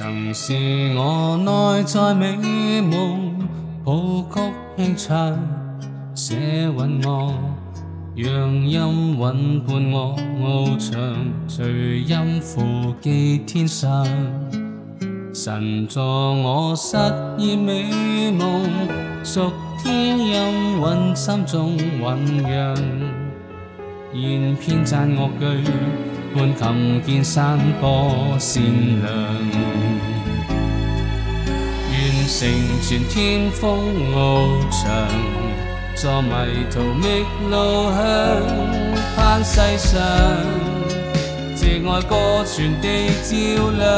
[0.00, 0.54] 曾是
[0.96, 2.38] 我内在美
[2.80, 3.32] 梦，
[3.84, 4.40] 谱曲
[4.76, 5.36] 轻唱，
[6.14, 7.02] 写韵文，
[8.14, 8.70] 让音
[9.18, 10.96] 韵伴我翱翔。
[11.48, 12.62] 随音符
[13.00, 14.06] 寄天上，
[15.34, 16.96] 神助我实
[17.36, 18.70] 现美梦。
[19.24, 19.50] 属
[19.82, 22.76] 天音韵心中酝酿，
[24.14, 25.70] 现篇撰恶句，
[26.38, 29.87] 伴琴键散播善良。
[32.28, 32.46] 成
[32.82, 33.78] 全天风
[34.12, 34.86] 翱翔，
[35.96, 36.28] 作迷
[36.70, 38.42] 途觅路向，
[39.16, 39.98] 盼世上
[41.56, 43.88] 借爱歌全地照亮。